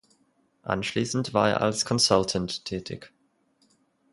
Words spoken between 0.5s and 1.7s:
Anschließend war er